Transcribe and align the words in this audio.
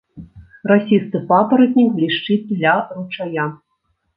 Расісты 0.71 1.21
папаратнік 1.31 1.93
блішчыць 1.99 2.51
ля 2.65 2.75
ручая. 2.99 3.47